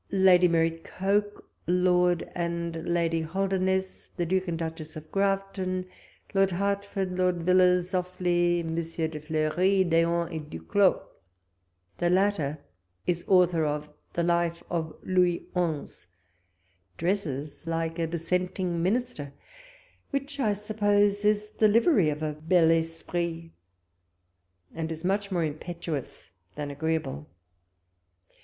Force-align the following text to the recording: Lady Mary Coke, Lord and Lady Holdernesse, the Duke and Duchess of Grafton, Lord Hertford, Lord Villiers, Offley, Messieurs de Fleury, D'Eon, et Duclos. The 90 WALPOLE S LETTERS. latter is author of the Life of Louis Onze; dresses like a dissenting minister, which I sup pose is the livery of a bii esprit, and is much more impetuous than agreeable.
Lady 0.09 0.47
Mary 0.47 0.71
Coke, 0.79 1.47
Lord 1.67 2.27
and 2.33 2.87
Lady 2.91 3.21
Holdernesse, 3.21 4.07
the 4.17 4.25
Duke 4.25 4.47
and 4.47 4.57
Duchess 4.57 4.95
of 4.95 5.11
Grafton, 5.11 5.85
Lord 6.33 6.49
Hertford, 6.49 7.15
Lord 7.15 7.43
Villiers, 7.43 7.91
Offley, 7.91 8.63
Messieurs 8.65 9.11
de 9.11 9.19
Fleury, 9.19 9.83
D'Eon, 9.83 10.33
et 10.33 10.49
Duclos. 10.49 11.01
The 11.99 12.09
90 12.09 12.15
WALPOLE 12.15 12.15
S 12.15 12.15
LETTERS. 12.15 12.15
latter 12.15 12.59
is 13.05 13.25
author 13.27 13.63
of 13.63 13.89
the 14.13 14.23
Life 14.23 14.63
of 14.71 14.97
Louis 15.03 15.45
Onze; 15.55 16.07
dresses 16.97 17.67
like 17.67 17.99
a 17.99 18.07
dissenting 18.07 18.81
minister, 18.81 19.33
which 20.09 20.39
I 20.39 20.53
sup 20.55 20.77
pose 20.77 21.23
is 21.23 21.51
the 21.51 21.67
livery 21.67 22.09
of 22.09 22.23
a 22.23 22.33
bii 22.33 22.79
esprit, 22.79 23.51
and 24.73 24.91
is 24.91 25.05
much 25.05 25.29
more 25.31 25.43
impetuous 25.43 26.31
than 26.55 26.71
agreeable. 26.71 27.29